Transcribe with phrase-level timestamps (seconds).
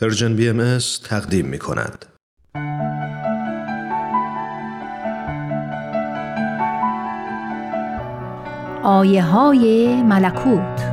[0.00, 2.06] پرژن بی ام تقدیم می کند.
[8.82, 10.92] آیه های ملکوت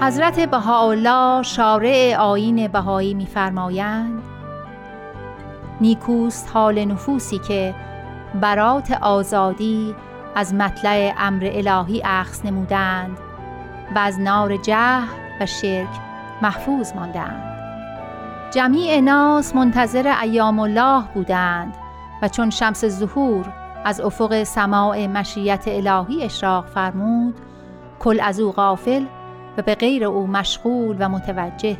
[0.00, 4.23] حضرت بهاءالله شارع آین بهایی می‌فرمایند
[5.80, 7.74] نیکوست حال نفوسی که
[8.40, 9.94] برات آزادی
[10.34, 13.18] از مطلع امر الهی اخذ نمودند
[13.94, 15.08] و از نار جهل
[15.40, 15.88] و شرک
[16.42, 17.54] محفوظ ماندند.
[18.50, 21.74] جمیع ناس منتظر ایام الله بودند
[22.22, 23.52] و چون شمس ظهور
[23.84, 27.34] از افق سماع مشیت الهی اشراق فرمود
[28.00, 29.04] کل از او غافل
[29.58, 31.76] و به غیر او مشغول و متوجه.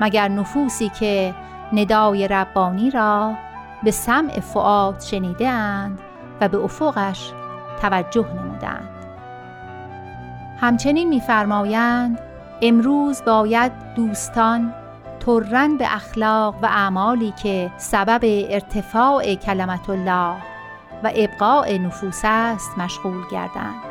[0.00, 1.34] مگر نفوسی که
[1.74, 3.34] ندای ربانی را
[3.82, 5.98] به سمع فعاد شنیده اند
[6.40, 7.32] و به افقش
[7.82, 8.88] توجه نمودند.
[10.60, 12.18] همچنین می‌فرمایند
[12.62, 14.74] امروز باید دوستان
[15.20, 20.36] ترن به اخلاق و اعمالی که سبب ارتفاع کلمت الله
[21.04, 23.82] و ابقاء نفوس است مشغول گردند.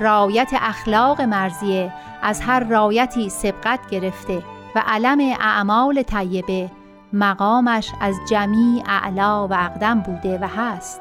[0.00, 4.42] رایت اخلاق مرزیه از هر رایتی سبقت گرفته
[4.74, 6.70] و علم اعمال طیبه
[7.14, 11.00] مقامش از جمیع اعلا و اقدم بوده و هست.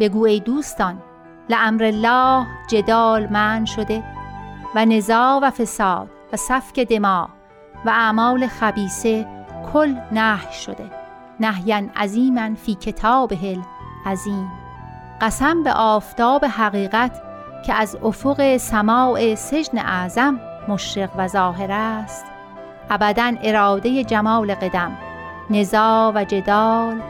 [0.00, 1.02] بگو ای دوستان
[1.48, 4.04] لعمر الله جدال من شده
[4.74, 7.28] و نزاع و فساد و سفک دما
[7.84, 9.26] و اعمال خبیسه
[9.72, 10.90] کل نهی شده.
[11.40, 13.58] نهیا عظیما فی کتابه
[14.06, 14.52] عظیم
[15.20, 17.22] قسم به آفتاب حقیقت
[17.66, 22.24] که از افق سماع سجن اعظم مشرق و ظاهر است.
[22.90, 25.05] ابدا اراده جمال قدم.
[25.50, 27.00] نزا و جدال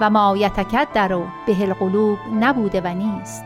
[0.00, 3.44] و ما یتکد در و به القلوب نبوده و نیست.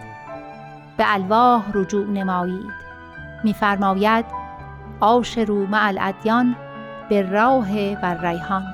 [0.96, 2.72] به الواح رجوع نمایید.
[3.44, 4.24] میفرماید
[5.36, 6.56] رو مع الادیان
[7.08, 8.64] به راه و ریحان.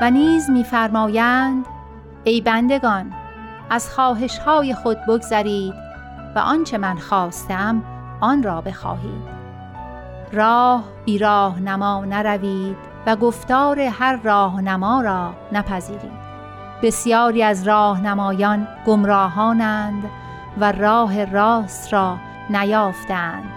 [0.00, 1.66] و نیز میفرمایند
[2.24, 3.19] ای بندگان
[3.70, 5.74] از خواهش های خود بگذرید
[6.34, 7.82] و آنچه من خواستم
[8.20, 9.40] آن را بخواهید.
[10.32, 12.76] راه بی راه نما نروید
[13.06, 16.20] و گفتار هر راهنما را نپذیرید.
[16.82, 20.04] بسیاری از راهنمایان گمراهانند
[20.60, 22.16] و راه راست را
[22.50, 23.52] نیافتند.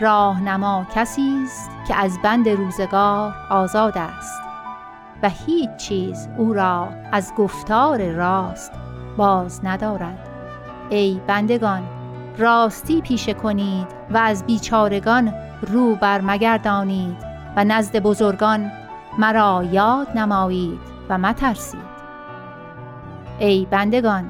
[0.00, 4.43] راهنما کسی است که از بند روزگار آزاد است؟
[5.22, 8.72] و هیچ چیز او را از گفتار راست
[9.16, 10.28] باز ندارد.
[10.90, 11.82] ای بندگان
[12.38, 17.16] راستی پیشه کنید و از بیچارگان رو بر مگردانید
[17.56, 18.72] و نزد بزرگان
[19.18, 21.94] مرا یاد نمایید و مترسید.
[23.38, 24.24] ای بندگان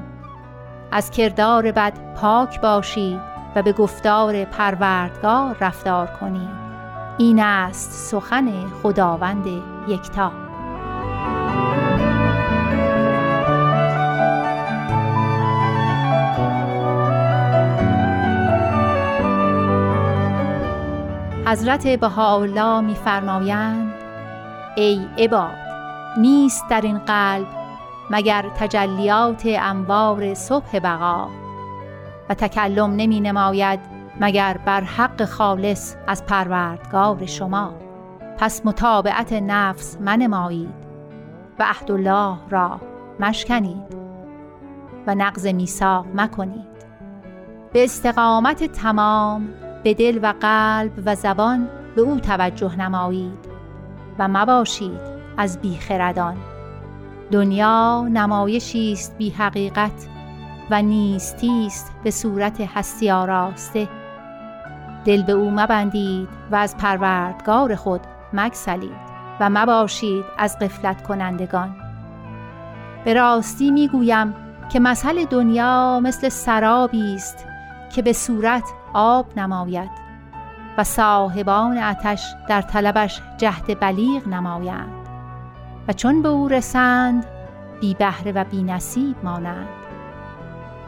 [0.91, 3.19] از کردار بد پاک باشید
[3.55, 6.65] و به گفتار پروردگار رفتار کنید.
[7.17, 9.47] این است سخن خداوند
[9.87, 10.44] یکتا.
[21.55, 23.93] حضرت بهاءالله میفرمایند
[24.75, 25.57] ای عباد
[26.17, 27.47] نیست در این قلب
[28.09, 31.27] مگر تجلیات انوار صبح بقا؟
[32.29, 33.79] و تکلم نمی نماید
[34.19, 37.73] مگر بر حق خالص از پروردگار شما.
[38.37, 40.85] پس متابعت نفس منمایید
[41.59, 42.81] و عهدالله را
[43.19, 43.97] مشکنید
[45.07, 46.75] و نقض میثاق مکنید.
[47.73, 49.49] به استقامت تمام
[49.85, 53.49] به دل و قلب و زبان به او توجه نمایید
[54.19, 54.99] و مباشید
[55.37, 56.37] از بیخردان
[57.31, 60.07] دنیا نمایشی است بی حقیقت
[60.71, 63.87] و نیستی است به صورت هستی آراسته.
[65.05, 68.01] دل به او مبندید و از پروردگار خود
[68.33, 69.05] مگسلید
[69.39, 71.75] و مباشید از قفلت کنندگان.
[73.05, 74.35] به راستی می‌گویم
[74.71, 77.45] که مثل دنیا مثل سرابی است
[77.95, 78.63] که به صورت
[78.97, 79.89] آب نماید
[80.77, 85.07] و صاحبان آتش در طلبش جهد بلیغ نمایند
[85.87, 87.25] و چون به او رسند
[87.81, 89.67] بی بهره و بی نصیب مانند.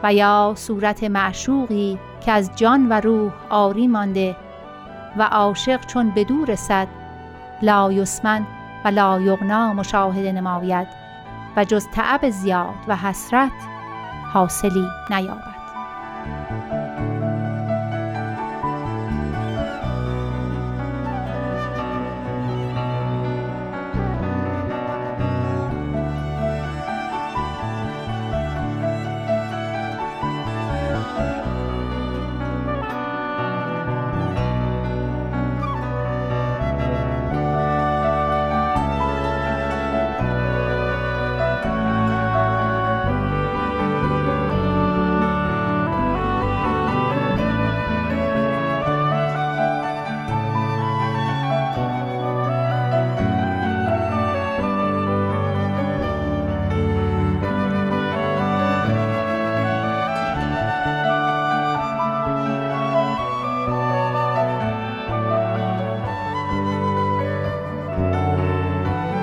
[0.02, 4.36] و یا صورت معشوقی که از جان و روح آری مانده
[5.16, 6.88] و عاشق چون به دور رسد
[7.62, 8.46] لا یسمن
[8.84, 10.88] و لا یغنا مشاهده نماید
[11.56, 13.52] و جز تعب زیاد و حسرت
[14.32, 15.57] حاصلی نیابد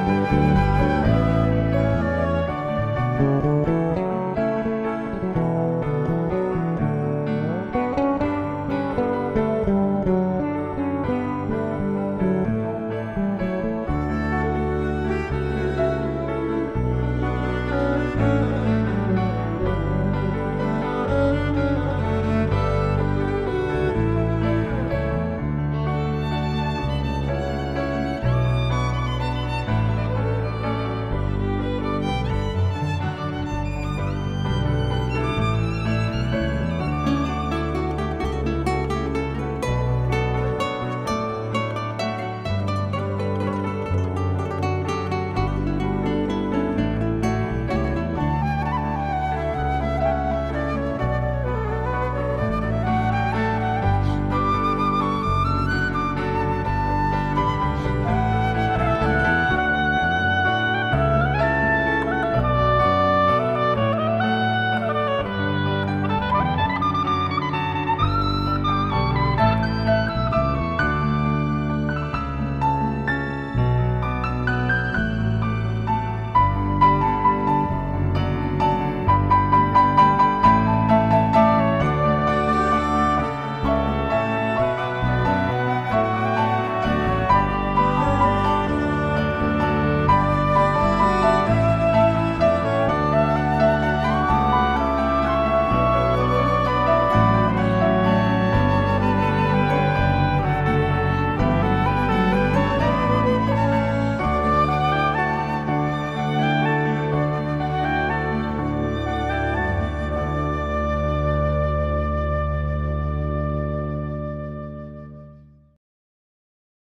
[0.06, 0.95] Música